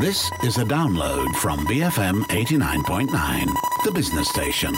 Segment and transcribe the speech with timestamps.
[0.00, 3.46] This is a download from BFM 89.9,
[3.84, 4.72] the business station.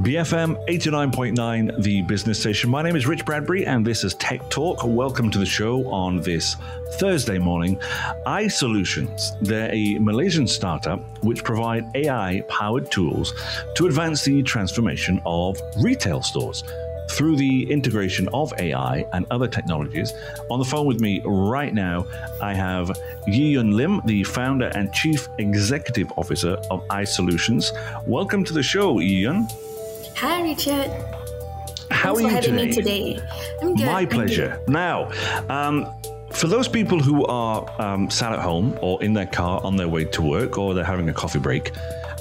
[0.00, 2.70] BFM 89.9, the business station.
[2.70, 4.82] My name is Rich Bradbury, and this is Tech Talk.
[4.82, 6.56] Welcome to the show on this
[6.94, 7.78] Thursday morning.
[8.26, 13.34] AyeSolutions, they're a Malaysian startup which provide AI powered tools
[13.76, 16.64] to advance the transformation of retail stores
[17.12, 20.12] through the integration of AI and other technologies.
[20.50, 22.06] On the phone with me right now,
[22.40, 22.90] I have
[23.26, 27.72] Yi Yun Lim, the founder and chief executive officer of AyeSolutions.
[28.06, 29.46] Welcome to the show, Yi Yun.
[30.16, 30.90] Hi, Richard.
[31.90, 32.64] How Thanks are you having today?
[32.66, 33.28] me today.
[33.60, 33.86] I'm good.
[33.86, 34.10] My I'm good.
[34.14, 34.62] pleasure.
[34.68, 35.10] Now,
[35.50, 35.86] um,
[36.30, 39.88] for those people who are um, sat at home or in their car on their
[39.88, 41.72] way to work or they're having a coffee break,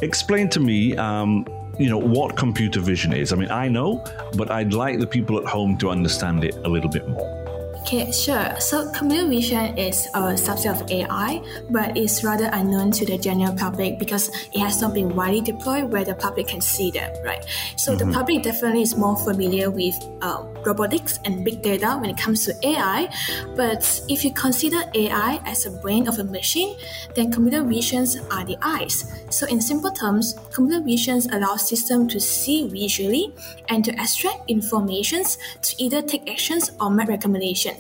[0.02, 1.48] explain to me, um,
[1.82, 3.34] you know, what computer vision is.
[3.34, 4.04] I mean, I know,
[4.38, 7.41] but I'd like the people at home to understand it a little bit more.
[7.82, 8.56] Okay, sure.
[8.60, 13.54] So computer vision is a subset of AI, but it's rather unknown to the general
[13.58, 17.44] public because it has not been widely deployed where the public can see them, right?
[17.78, 22.18] So the public definitely is more familiar with uh, robotics and big data when it
[22.18, 23.10] comes to AI.
[23.56, 26.78] But if you consider AI as a brain of a machine,
[27.16, 29.12] then computer visions are the eyes.
[29.32, 33.34] So in simple terms, computer visions allow systems to see visually
[33.70, 37.71] and to extract informations to either take actions or make recommendations.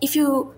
[0.00, 0.54] If you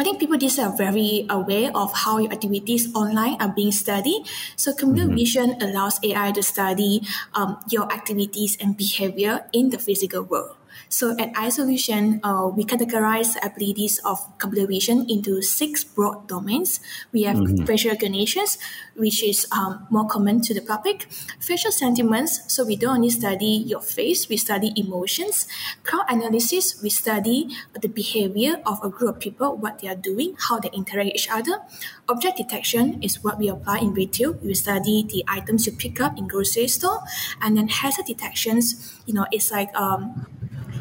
[0.00, 4.24] I think people these are very aware of how your activities online are being studied.
[4.56, 7.04] So computer vision allows AI to study
[7.36, 10.59] um, your activities and behavior in the physical world.
[10.90, 16.80] So at AyeSolution, uh, we categorize the abilities of computer vision into six broad domains.
[17.12, 18.58] We have facial recognitions,
[18.96, 21.06] which is um, more common to the public.
[21.38, 25.46] Facial sentiments, so we don't only study your face, we study emotions.
[25.84, 27.48] Crowd analysis, we study
[27.80, 31.14] the behavior of a group of people, what they are doing, how they interact with
[31.14, 31.62] each other.
[32.08, 34.32] Object detection is what we apply in retail.
[34.42, 36.98] We study the items you pick up in grocery store.
[37.40, 40.26] And then hazard detections, you know, it's like um,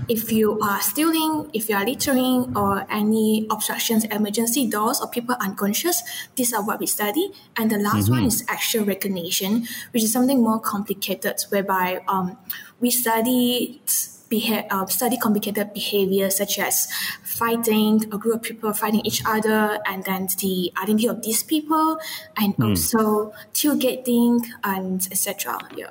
[0.08, 5.36] if you are stealing, if you are littering, or any obstructions, emergency doors, or people
[5.40, 6.02] unconscious,
[6.36, 7.32] these are what we study.
[7.58, 12.38] And the last one is action recognition, which is something more complicated, whereby um,
[12.80, 13.82] we study
[14.30, 16.88] beha- uh, study complicated behavior such as
[17.24, 22.00] fighting, a group of people fighting each other, and then the identity of these people,
[22.38, 25.58] and also tailgating and etc.
[25.76, 25.90] Yeah.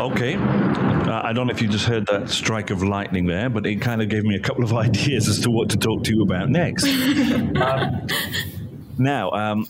[0.00, 0.36] Okay.
[1.12, 3.82] Uh, I don't know if you just heard that strike of lightning there, but it
[3.82, 6.22] kind of gave me a couple of ideas as to what to talk to you
[6.22, 6.84] about next.
[6.86, 8.06] Um,
[8.98, 9.66] now, um,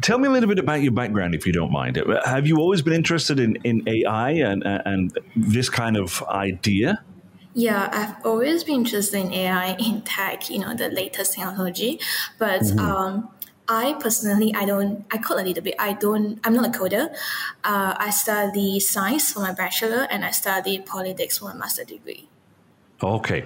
[0.00, 2.02] tell me a little bit about your background, if you don't mind.
[2.24, 7.04] Have you always been interested in, in AI and, and this kind of idea?
[7.52, 12.00] Yeah, I've always been interested in AI, in tech, you know, the latest technology.
[12.38, 13.28] But um,
[13.68, 15.74] I personally, I don't, I code a little bit.
[15.78, 17.08] I don't, I'm not a coder.
[17.64, 22.28] Uh, I study science for my bachelor and I study politics for my master degree.
[23.02, 23.44] Okay,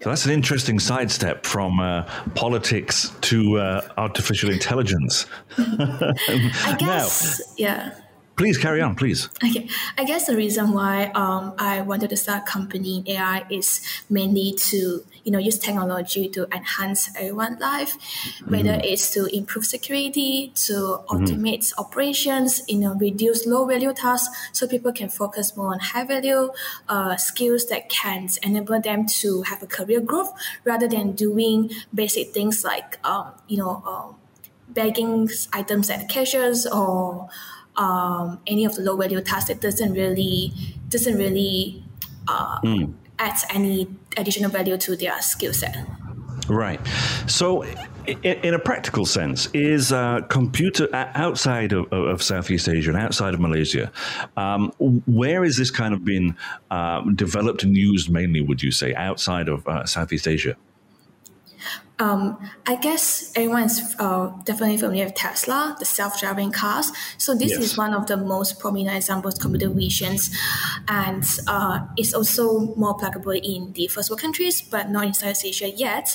[0.00, 2.04] so that's an interesting sidestep from uh,
[2.36, 5.26] politics to uh, artificial intelligence.
[5.58, 7.94] I guess, yeah.
[8.36, 9.28] Please carry on, please.
[9.44, 13.44] Okay, I guess the reason why um, I wanted to start a company in AI
[13.50, 17.92] is mainly to you know use technology to enhance everyone's life,
[18.48, 24.66] whether it's to improve security, to automate operations, you know, reduce low value tasks, so
[24.66, 26.50] people can focus more on high value
[26.88, 30.32] uh, skills that can enable them to have a career growth
[30.64, 33.82] rather than doing basic things like um, you know.
[33.86, 34.16] Um,
[34.68, 37.28] bagging items at cashiers or
[37.76, 40.52] um, any of the low value tasks that doesn't really
[40.88, 41.82] doesn't really
[42.28, 42.58] uh,
[43.18, 45.76] add any additional value to their skill set.
[46.48, 46.80] Right.
[47.28, 52.98] So, in, in a practical sense, is uh, computer outside of, of Southeast Asia and
[52.98, 53.92] outside of Malaysia,
[54.36, 54.72] um,
[55.06, 56.36] where is this kind of been
[56.70, 60.56] um, developed and used mainly, would you say, outside of uh, Southeast Asia?
[62.02, 62.22] Um,
[62.66, 66.90] I guess everyone is uh, definitely familiar with Tesla, the self-driving cars.
[67.16, 67.60] So this Yes.
[67.60, 70.22] is one of the most prominent examples of computer visions,
[70.88, 75.44] and uh, it's also more applicable in the first world countries, but not in Southeast
[75.44, 76.06] Asia yet.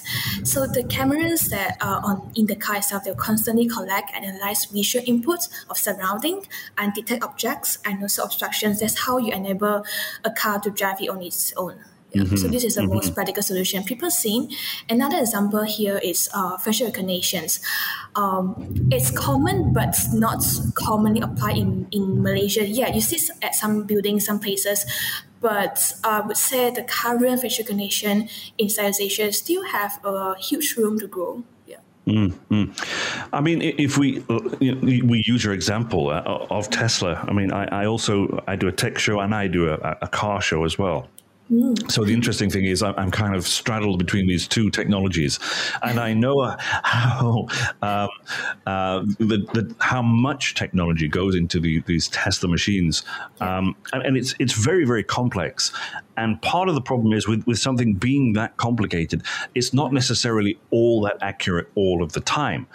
[0.43, 4.65] So the cameras that are on in the car itself, they'll constantly collect and analyze
[4.65, 6.37] visual inputs of surrounding
[6.77, 8.81] and detect objects and also obstructions.
[8.81, 9.85] That's how you enable
[10.25, 11.75] a car to drive it on its own.
[12.13, 12.24] Yeah.
[12.36, 14.50] So this is the most practical solution people seen.
[14.89, 17.59] Another example here is uh, facial recognitions.
[18.15, 20.44] Um, it's common, but not
[20.75, 22.65] commonly applied in, in Malaysia.
[22.65, 24.86] Yeah, you see at some buildings, some places,
[25.42, 30.75] but I would say the current facial recognition in Southeast Asia still have a huge
[30.77, 31.44] room to grow.
[31.68, 31.77] Yeah.
[32.07, 32.71] Mm-hmm.
[33.33, 34.24] I mean, if we
[34.62, 38.71] we use your example uh, of Tesla, I mean, I, I, also I do a
[38.71, 41.09] tech show and I do a, a car show as well.
[41.51, 41.89] Mm.
[41.89, 45.39] So the interesting thing is, I'm kind of straddled between these two technologies,
[45.81, 47.47] and I know how
[47.81, 48.09] um,
[48.65, 53.03] uh, the, the, how much technology goes into the, these Tesla machines,
[53.39, 55.71] um, and, and, it's it's very very complex.
[56.17, 59.23] And part of the problem is with, with something being that complicated,
[59.53, 62.65] it's not necessarily all that accurate all of the time.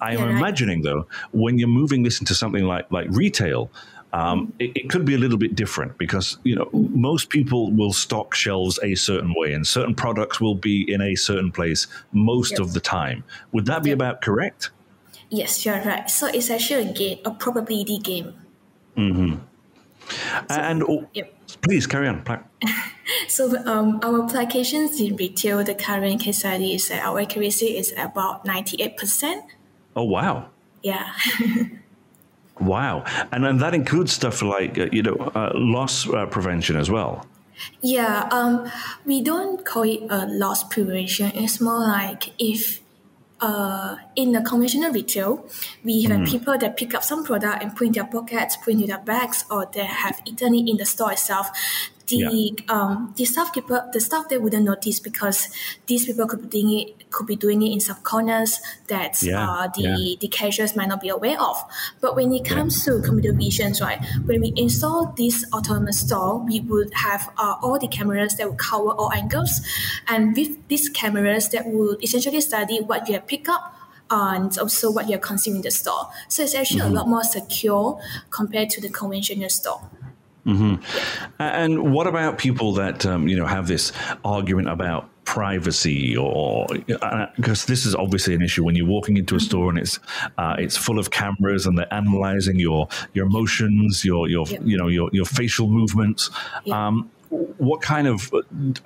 [0.00, 3.70] I am yeah, imagining though, when you're moving this into something like like retail
[4.12, 7.92] um, it, it, could be a little bit different because you know most people will
[7.92, 12.52] stock shelves a certain way, and certain products will be in a certain place most
[12.52, 12.60] yep.
[12.60, 13.24] of the time.
[13.52, 13.96] Would that be yep.
[13.96, 14.70] about correct?
[15.28, 16.08] Yes, you're right.
[16.08, 18.34] So it's actually a game, a probability game.
[18.96, 19.34] Mm-hmm.
[20.48, 21.34] So, and oh, yep.
[21.60, 22.24] please carry on.
[23.28, 27.92] so um, our applications in retail, the current case study is that our accuracy is
[27.98, 29.44] about ninety-eight percent.
[29.94, 30.48] Oh wow!
[30.82, 31.12] Yeah.
[32.60, 36.90] Wow, and and that includes stuff like uh, you know uh, loss uh, prevention as
[36.90, 37.26] well.
[37.80, 38.70] Yeah, um,
[39.04, 41.32] we don't call it a loss prevention.
[41.34, 42.80] It's more like if
[43.40, 45.46] uh, in the conventional retail,
[45.84, 46.28] we have mm.
[46.28, 49.44] people that pick up some product and put in their pockets, put in their bags,
[49.50, 51.50] or they have eaten it in the store itself
[52.08, 52.74] the yeah.
[52.74, 55.48] um the staff keeper the staff they wouldn't notice because
[55.86, 59.48] these people could be doing it could be doing it in some corners that yeah.
[59.48, 60.16] uh, the yeah.
[60.20, 61.56] the cashiers might not be aware of.
[62.00, 66.60] But when it comes to computer visions, right, when we install this autonomous store, we
[66.60, 69.60] would have uh, all the cameras that would cover all angles,
[70.06, 73.74] and with these cameras that would essentially study what you have picked up
[74.10, 76.08] and also what you're consuming in the store.
[76.28, 76.96] So it's actually mm-hmm.
[76.96, 78.00] a lot more secure
[78.30, 79.80] compared to the conventional store.
[80.48, 80.82] Mm-hmm.
[81.38, 83.92] And what about people that um, you know have this
[84.24, 86.66] argument about privacy, or
[87.36, 90.00] because uh, this is obviously an issue when you're walking into a store and it's
[90.38, 94.62] uh, it's full of cameras and they're analyzing your your emotions, your your yep.
[94.64, 96.30] you know your your facial movements.
[96.64, 96.74] Yep.
[96.74, 98.32] Um, what kind of,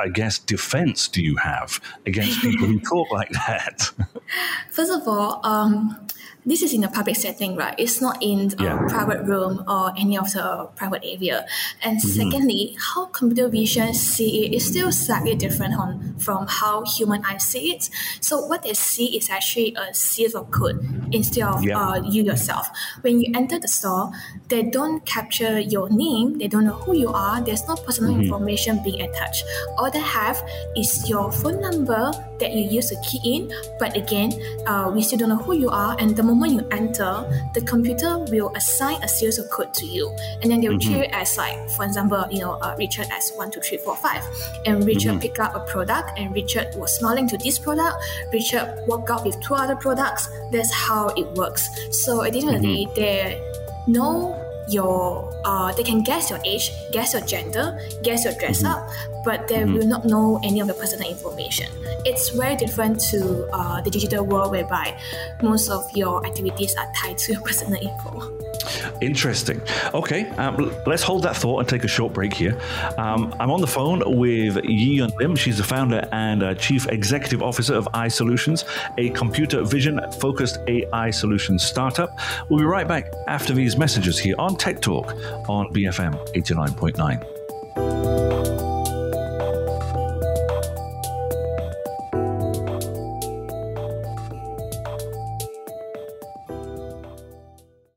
[0.01, 3.89] I guess, defense do you have against people who talk like that?
[4.71, 6.09] First of all, um,
[6.45, 7.75] this is in a public setting, right?
[7.79, 8.87] It's not in a yeah.
[8.89, 11.47] private room or any of the private area.
[11.83, 12.09] And mm-hmm.
[12.09, 17.45] secondly, how computer vision see it is still slightly different on, from how human eyes
[17.45, 17.89] see it.
[18.21, 20.81] So what they see is actually a series of code
[21.13, 21.79] instead of yeah.
[21.79, 22.69] uh, you yourself.
[23.03, 24.11] When you enter the store,
[24.49, 26.39] they don't capture your name.
[26.39, 27.41] They don't know who you are.
[27.41, 28.23] There's no personal mm-hmm.
[28.23, 29.45] information being attached.
[29.79, 30.43] All they have
[30.77, 32.11] is your phone number
[32.43, 33.53] that you use to key in.
[33.79, 34.35] But again,
[34.67, 35.97] uh, we still don't know who you are.
[35.99, 37.25] And the moment you enter,
[37.55, 40.11] the computer will assign a series of code to you,
[40.43, 40.93] and then they will mm-hmm.
[40.93, 43.97] treat it as like, for example, you know, uh, Richard as one, two, three, four,
[43.97, 44.23] five,
[44.67, 45.21] and Richard mm-hmm.
[45.21, 47.97] picked up a product, and Richard was smiling to this product.
[48.33, 50.29] Richard walked out with two other products.
[50.51, 51.69] That's how it works.
[51.91, 52.95] So at the end of the day, mm-hmm.
[52.95, 58.63] they know your uh, they can guess your age, guess your gender, guess your dress
[58.63, 58.73] mm-hmm.
[58.73, 58.89] up,
[59.25, 59.75] but they mm-hmm.
[59.75, 61.67] will not know any of the personal information.
[62.05, 64.99] It's very different to uh, the digital world whereby
[65.43, 68.52] most of your activities are tied to your personal info.
[69.01, 69.61] Interesting.
[69.95, 72.59] Okay, um, let's hold that thought and take a short break here.
[72.99, 75.37] Um, I'm on the phone with Yi Yun Lim.
[75.37, 78.65] She's the founder and uh, chief executive officer of AyeSolutions,
[78.99, 82.19] a computer vision focused AI solutions startup.
[82.49, 85.15] We'll be right back after these messages here on Tech Talk
[85.49, 87.32] on BFM 89.9.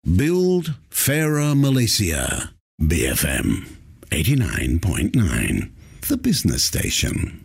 [0.05, 2.51] Build Fairer Malaysia.
[2.79, 3.65] BFM
[4.11, 5.71] 89.9,
[6.07, 7.44] the business station.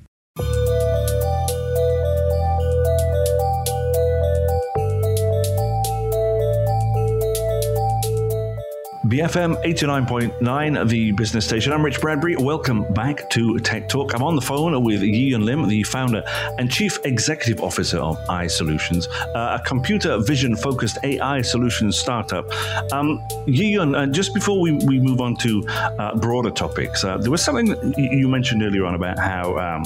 [9.11, 11.73] BFM 89.9, the business station.
[11.73, 12.37] I'm Rich Bradbury.
[12.37, 14.15] Welcome back to Tech Talk.
[14.15, 16.23] I'm on the phone with Yi Yun Lim, the founder
[16.59, 22.49] and chief executive officer of AyeSolutions, uh, a computer vision focused AI solutions startup.
[22.93, 27.19] Um, Yi Yun, uh, just before we, we move on to uh, broader topics, uh,
[27.19, 27.67] there was something
[27.99, 29.59] you mentioned earlier on about how.
[29.59, 29.83] Um,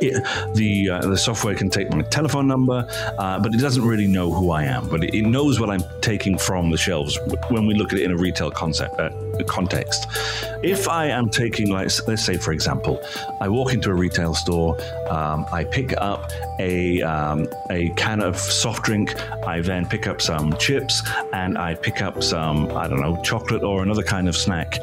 [0.00, 2.86] it, the uh, the software can take my telephone number,
[3.18, 4.88] uh, but it doesn't really know who I am.
[4.88, 8.04] But it, it, knows what I'm taking from the shelves when we look at it
[8.04, 9.10] in a retail concept uh,
[9.46, 10.06] context.
[10.62, 13.00] If I am taking, like, let's say, for example,
[13.40, 14.76] I walk into a retail store,
[15.08, 19.14] um, I pick up a um, a can of soft drink,
[19.46, 21.02] I then pick up some chips,
[21.32, 24.78] and I pick up some I don't know chocolate or another kind of snack.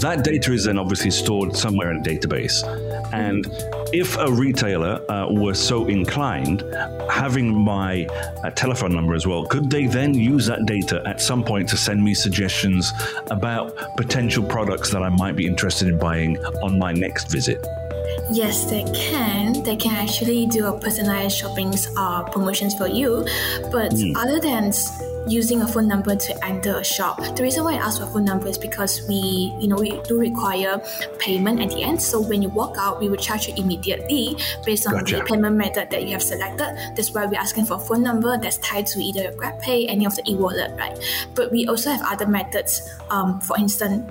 [0.00, 2.64] That data is then obviously stored somewhere in a database.
[3.12, 3.46] And
[3.92, 6.62] if a retailer uh, were so inclined,
[7.10, 8.06] having my
[8.44, 11.76] uh, telephone number as well, could they then use that data at some point to
[11.76, 12.92] send me suggestions
[13.30, 17.64] about potential products that I might be interested in buying on my next visit?
[18.30, 19.62] Yes, they can.
[19.62, 23.24] They can actually do a personalized shopping uh, promotions for you.
[23.72, 24.14] But mm.
[24.16, 24.72] other than
[25.30, 27.18] using a phone number to enter a shop.
[27.36, 30.00] The reason why I ask for a phone number is because we, you know, we
[30.02, 30.80] do require
[31.18, 32.00] payment at the end.
[32.00, 35.16] So when you walk out, we will charge you immediately based on gotcha.
[35.16, 36.76] the payment method that you have selected.
[36.96, 40.16] That's why we're asking for a phone number that's tied to either GrabPay, any of
[40.16, 40.98] the e-wallet, right?
[41.34, 42.82] But we also have other methods.
[43.10, 44.10] Um, for instance,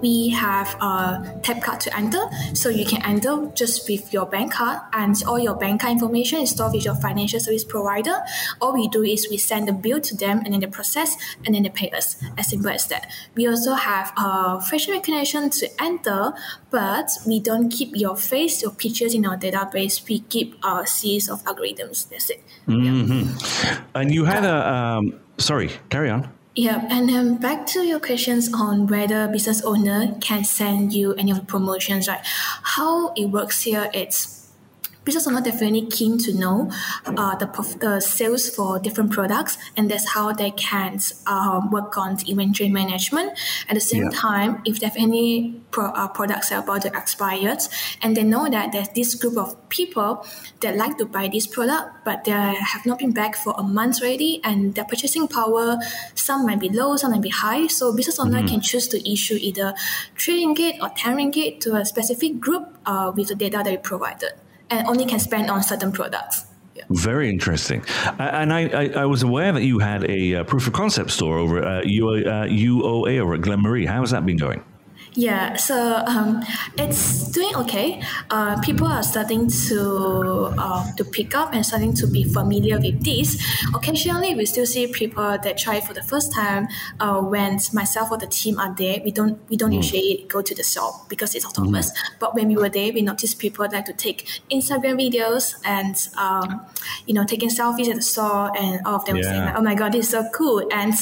[0.00, 2.22] we have a tap card to enter.
[2.54, 6.40] So you can enter just with your bank card and all your bank card information
[6.40, 8.16] is stored with your financial service provider.
[8.60, 11.54] All we do is we send the bill to them and then they process and
[11.54, 12.16] then they pay us.
[12.36, 13.10] As simple as that.
[13.34, 16.32] We also have a facial recognition to enter,
[16.70, 20.06] but we don't keep your face, your pictures in our database.
[20.08, 22.08] We keep a series of algorithms.
[22.08, 22.42] That's it.
[22.68, 23.66] Mm-hmm.
[23.66, 23.80] Yeah.
[23.94, 26.28] And you had a, um, sorry, carry on.
[26.56, 31.32] Yeah, and then back to your questions on whether business owner can send you any
[31.32, 32.20] of the promotions, right?
[32.22, 34.43] How it works here, it's
[35.04, 36.70] business owner definitely keen to know
[37.06, 37.46] uh, the,
[37.80, 42.68] the sales for different products and that's how they can um, work on the inventory
[42.70, 44.10] management at the same yeah.
[44.10, 47.58] time if they have any pro, uh, products that are about to expired
[48.02, 50.24] and they know that there's this group of people
[50.60, 54.00] that like to buy this product but they have not been back for a month
[54.00, 55.78] already and their purchasing power
[56.14, 58.48] some might be low some might be high so business owner mm-hmm.
[58.48, 59.74] can choose to issue either
[60.18, 63.76] 3 ringgit or 10 ringgit to a specific group uh, with the data that we
[63.76, 64.32] provided
[64.74, 66.46] and only can spend on certain products.
[66.74, 66.82] Yeah.
[66.90, 67.84] Very interesting.
[68.18, 71.38] And I, I, I, was aware that you had a uh, proof of concept store
[71.38, 73.86] over at uh, UOA over at Glenmarie.
[73.86, 74.64] How has that been going?
[75.16, 76.42] Yeah, so um,
[76.76, 78.02] it's doing okay.
[78.30, 83.04] Uh, people are starting to uh, to pick up and starting to be familiar with
[83.04, 83.40] this.
[83.74, 86.66] Occasionally, we still see people that try for the first time.
[86.98, 89.76] Uh, when myself or the team are there, we don't we don't mm.
[89.76, 91.92] usually go to the shop because it's autonomous.
[91.92, 92.18] Mm.
[92.18, 96.66] But when we were there, we noticed people like to take Instagram videos and um,
[97.06, 99.22] you know taking selfies at the store, and all of them yeah.
[99.22, 100.92] were saying, like, "Oh my god, this is so cool!" And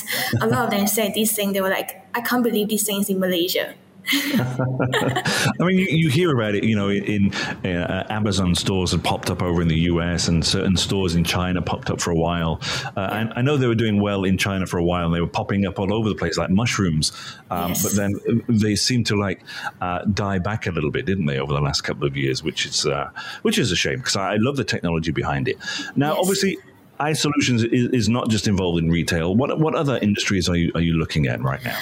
[0.42, 1.54] a lot of them said this thing.
[1.54, 3.74] They were like, "I can't believe these things in Malaysia."
[4.12, 7.32] I mean, you, you, hear about it, you know, in,
[7.62, 11.24] in uh, Amazon stores had popped up over in the US and certain stores in
[11.24, 12.60] China popped up for a while.
[12.96, 15.20] Uh, and I know they were doing well in China for a while and they
[15.20, 17.12] were popping up all over the place like mushrooms.
[17.50, 17.82] Um, yes.
[17.82, 19.42] But then they seemed to like
[19.80, 22.66] uh, die back a little bit, didn't they, over the last couple of years, which
[22.66, 23.10] is, uh,
[23.42, 25.58] which is a shame because I love the technology behind it.
[25.94, 26.18] Now, yes.
[26.20, 26.58] obviously,
[27.00, 29.34] AyeSolutions is, is not just involved in retail.
[29.34, 31.78] What, what other industries are you, are you looking at right now?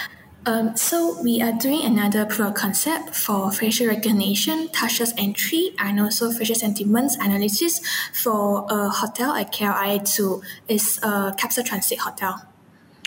[0.47, 6.31] Um, so we are doing another pro concept for facial recognition, touchless entry, and also
[6.31, 7.81] facial sentiments analysis
[8.15, 10.43] for a hotel at KLIA 2.
[10.69, 12.43] It's a capsule transit hotel.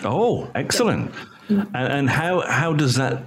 [0.03, 1.13] Oh, excellent.
[1.49, 1.65] Yeah.
[1.73, 3.23] And, and how, how does that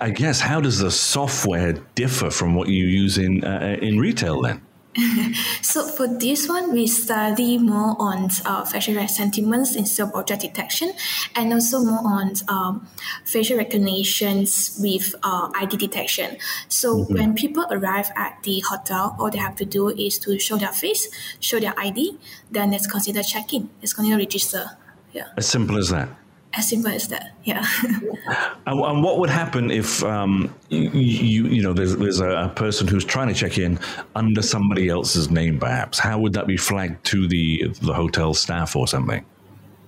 [0.00, 4.42] I guess how does the software differ from what you use in uh, in retail
[4.42, 4.60] then?
[5.62, 10.92] so for this one, we study more on uh, facial sentiments instead of object detection,
[11.34, 12.86] and also more on um,
[13.24, 16.36] facial recognitions with uh, ID detection.
[16.68, 17.14] So mm-hmm.
[17.14, 20.72] when people arrive at the hotel, all they have to do is to show their
[20.72, 21.08] face,
[21.40, 22.18] show their ID,
[22.50, 23.70] then it's considered check-in.
[23.82, 24.78] It's considered register.
[25.12, 25.28] Yeah.
[25.36, 26.08] As simple as that
[26.54, 27.32] as simple as that.
[27.44, 27.66] Yeah.
[28.66, 32.86] and, and, what would happen if um, you, you, you know there's there's a, person
[32.88, 33.78] who's trying to check in
[34.14, 35.98] under somebody else's name, perhaps?
[35.98, 39.24] How would that be flagged to the the hotel staff or something?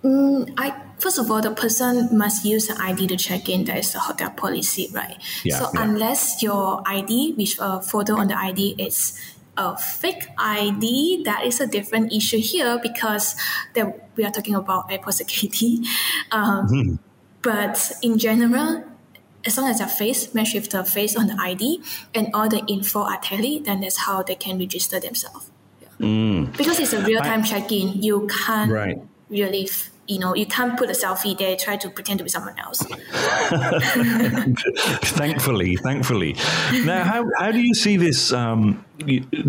[0.05, 3.65] Mm, I first of all, the person must use an ID to check in.
[3.65, 5.17] That is the hotel policy, right?
[5.45, 5.83] Yeah, so yeah.
[5.83, 9.19] unless your ID, with a photo on the ID, is
[9.57, 13.35] a fake ID, that is a different issue here because
[13.75, 15.81] that we are talking about airport security.
[16.33, 16.95] Um, mm-hmm.
[17.43, 18.85] But in general,
[19.45, 21.83] as long as their face match with the face on the ID
[22.15, 25.51] and all the info are tallied, then that's how they can register themselves.
[25.81, 25.89] Yeah.
[26.07, 26.57] Mm.
[26.57, 28.99] Because it's a real time check in, you can't right.
[29.29, 29.69] really
[30.11, 32.81] you know, you can't put a selfie there, try to pretend to be someone else.
[35.05, 36.35] thankfully, thankfully.
[36.85, 38.85] Now, how, how do you see this um,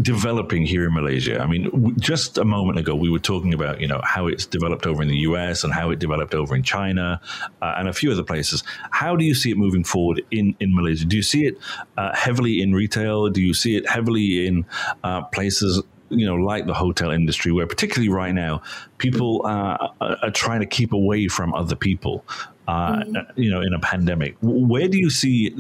[0.03, 1.41] developing here in Malaysia?
[1.41, 4.85] I mean, just a moment ago, we were talking about, you know, how it's developed
[4.85, 7.19] over in the US and how it developed over in China
[7.63, 8.63] uh, and a few other places.
[8.91, 11.05] How do you see it moving forward in, in Malaysia?
[11.05, 11.57] Do you see it
[11.97, 13.29] uh, heavily in retail?
[13.29, 14.65] Do you see it heavily in
[15.03, 18.61] uh, places you know, like the hotel industry, where particularly right now,
[18.97, 22.25] people uh, are trying to keep away from other people.
[22.67, 23.41] Uh, mm-hmm.
[23.41, 25.55] You know, in a pandemic, where do you see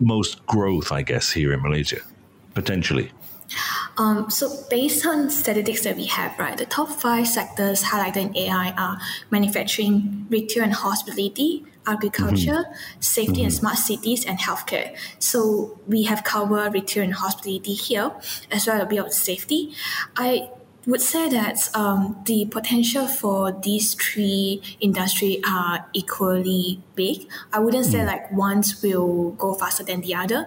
[0.00, 0.90] most growth?
[0.90, 2.00] I guess here in Malaysia,
[2.54, 3.12] potentially.
[3.96, 8.36] Um, so based on statistics that we have, right, the top five sectors highlighted in
[8.36, 8.98] AI are
[9.30, 13.00] manufacturing, retail and hospitality, agriculture, mm-hmm.
[13.00, 13.44] safety mm-hmm.
[13.44, 14.96] and smart cities, and healthcare.
[15.18, 18.12] So we have covered retail and hospitality here,
[18.50, 19.72] as well as a bit of safety.
[20.16, 20.50] I
[20.88, 27.28] would say that um, the potential for these three industry are equally big.
[27.52, 28.06] I wouldn't say mm.
[28.06, 30.46] like one will go faster than the other,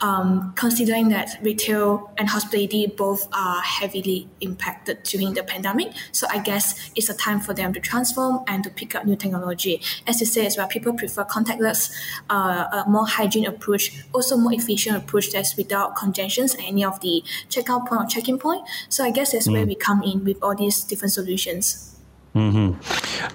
[0.00, 5.92] um, considering that retail and hospitality both are heavily impacted during the pandemic.
[6.12, 9.16] So I guess it's a time for them to transform and to pick up new
[9.16, 9.82] technology.
[10.06, 11.92] As you say as well, people prefer contactless,
[12.30, 17.00] uh, a more hygiene approach, also more efficient approach that's without congestions at any of
[17.00, 18.62] the checkout point or check-in point.
[18.88, 19.54] So I guess that's mm.
[19.54, 21.96] where we come in with all these different solutions.
[22.34, 22.78] Mm-hmm.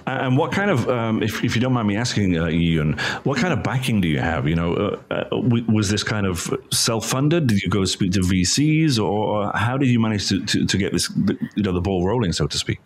[0.06, 2.94] And what kind of, um, if, if you don't mind me asking, uh, Yi Yun,
[3.24, 4.48] what kind of backing do you have?
[4.48, 4.72] You know,
[5.10, 5.36] uh, uh,
[5.68, 7.46] was this kind of self-funded?
[7.46, 10.92] Did you go speak to VCs, or how did you manage to, to, to get
[10.92, 11.10] this,
[11.54, 12.80] you know, the ball rolling, so to speak?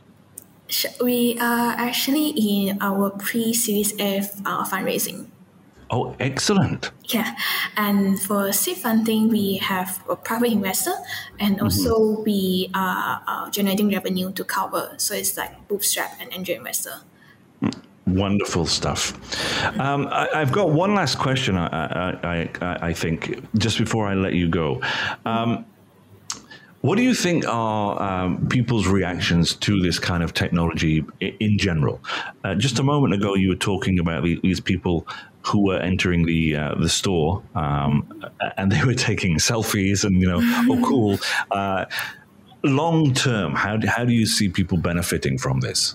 [1.00, 5.26] We are actually in our pre-Series F uh, fundraising.
[5.90, 6.92] Oh, excellent.
[7.06, 7.34] Yeah.
[7.76, 10.94] And for seed funding, we have a private investor
[11.40, 11.64] and mm-hmm.
[11.64, 12.22] also mm-hmm.
[12.22, 14.94] we are uh, generating revenue to cover.
[14.98, 17.00] So it's like bootstrap and angel investor.
[17.60, 17.74] Mm,
[18.06, 19.14] wonderful stuff.
[19.80, 24.14] Um, I, have got one last question, I, I, I, I, think, just before I
[24.14, 24.80] let you go.
[25.24, 25.64] Um,
[26.82, 32.00] what do you think are um, people's reactions to this kind of technology in general?
[32.42, 35.06] Uh, just a moment ago, you were talking about these people
[35.46, 38.24] who were entering the uh, the store, um,
[38.56, 41.18] and they were taking selfies, and you know, oh, cool.
[41.50, 41.86] Uh,
[42.62, 45.94] long term, how do, how do you see people benefiting from this?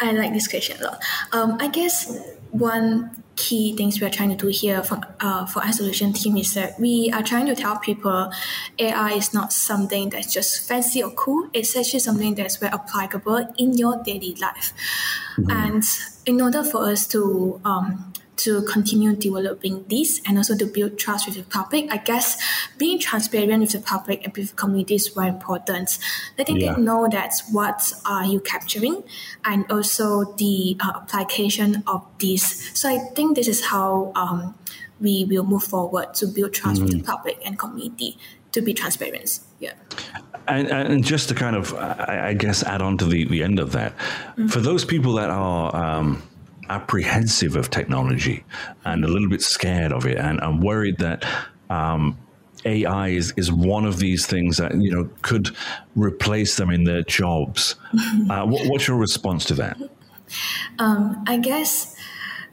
[0.00, 1.02] I like this question a lot.
[1.32, 5.62] Um, I guess one key things we are trying to do here from uh, for
[5.62, 8.32] our solution team is that we are trying to tell people
[8.78, 11.48] AI is not something that's just fancy or cool.
[11.52, 14.72] It's actually something that's very applicable in your daily life.
[15.38, 15.50] Mm-hmm.
[15.50, 15.84] And
[16.26, 21.26] in order for us to um, to continue developing this and also to build trust
[21.26, 21.90] with the public.
[21.90, 22.40] I guess
[22.78, 25.98] being transparent with the public and with the community is very important.
[26.36, 26.72] Letting yeah.
[26.72, 29.02] them know that what are you capturing
[29.44, 32.70] and also the uh, application of this.
[32.74, 34.54] So I think this is how um,
[35.00, 36.84] we will move forward to build trust mm-hmm.
[36.84, 37.10] with the mm-hmm.
[37.10, 38.18] public and community
[38.52, 39.40] to be transparent.
[39.60, 39.74] Yeah.
[40.46, 43.72] And, and, just to kind of, I, guess, add on to the, the end of
[43.72, 44.46] that, mm-hmm.
[44.48, 46.22] for those people that are um,
[46.68, 48.44] apprehensive of technology
[48.84, 51.24] and a little bit scared of it and, worried that
[51.70, 52.18] um,
[52.64, 55.50] AI is, is one of these things that you know could
[55.94, 57.76] replace them in their jobs.
[58.30, 59.78] Uh, what, what's your response to that?
[60.78, 61.96] Um, I guess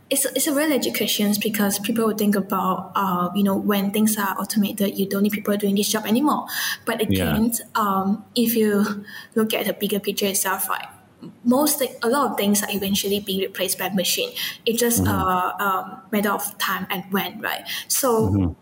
[0.09, 3.91] it's, it's a really legit question because people will think about uh, you know when
[3.91, 6.45] things are automated you don't need people doing this job anymore
[6.85, 7.59] but again yeah.
[7.75, 10.87] um, if you look at the bigger picture itself right
[11.43, 14.31] most a lot of things are eventually being replaced by machine.
[14.65, 15.11] It's just mm-hmm.
[15.11, 17.67] a um, matter of time and when, right?
[17.87, 18.29] So.
[18.29, 18.53] Mm-hmm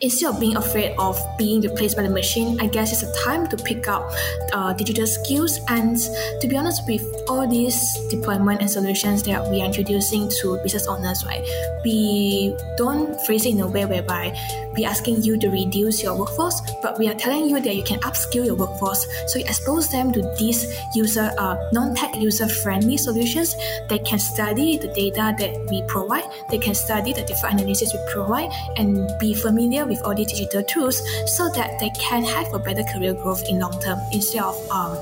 [0.00, 3.46] instead of being afraid of being replaced by the machine, I guess it's a time
[3.48, 4.10] to pick up
[4.52, 5.58] uh, digital skills.
[5.68, 5.96] And
[6.40, 10.86] to be honest, with all these deployment and solutions that we are introducing to business
[10.86, 11.44] owners, right,
[11.84, 14.36] we don't phrase it in a way whereby
[14.80, 18.00] we're asking you to reduce your workforce, but we are telling you that you can
[18.00, 19.06] upskill your workforce.
[19.26, 20.64] So you expose them to these
[20.94, 23.54] user, uh, non-tech user-friendly solutions.
[23.88, 26.24] They can study the data that we provide.
[26.50, 30.62] They can study the different analysis we provide and be familiar with all these digital
[30.62, 31.02] tools
[31.36, 34.96] so that they can have a better career growth in long term instead of um,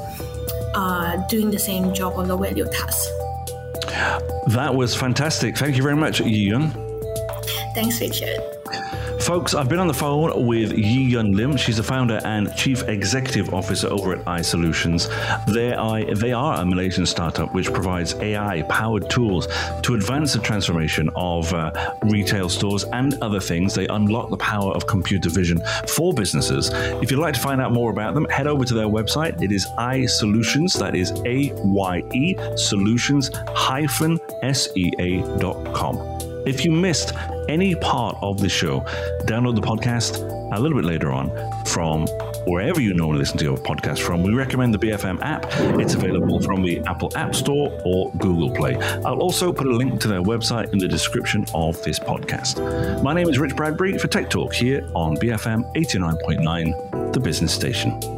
[0.75, 3.09] uh, doing the same job or low value tasks.
[4.49, 5.57] That was fantastic.
[5.57, 6.73] Thank you very much, Yi Yun.
[7.75, 8.58] Thanks, Richard.
[9.29, 11.59] Folks, I've been on the phone with Yi Yun Lim.
[11.59, 15.07] She's the founder and chief executive officer over at AyeSolutions.
[15.53, 19.47] They are, they are a Malaysian startup which provides AI powered tools
[19.83, 23.75] to advance the transformation of uh, retail stores and other things.
[23.75, 26.71] They unlock the power of computer vision for businesses.
[26.73, 29.43] If you'd like to find out more about them, head over to their website.
[29.43, 36.18] It is AyeSolutions, that is A Y E solutions hyphen S E A.com.
[36.49, 37.13] If you missed
[37.51, 38.81] any part of the show,
[39.27, 40.17] download the podcast
[40.51, 41.29] a little bit later on
[41.67, 42.07] from
[42.47, 44.23] wherever you normally listen to your podcast from.
[44.23, 45.45] We recommend the BFM app.
[45.79, 48.77] It's available from the Apple App Store or Google Play.
[49.05, 53.03] I'll also put a link to their website in the description of this podcast.
[53.03, 58.18] My name is Rich Bradbury for Tech Talk here on BFM 89.9, the business station.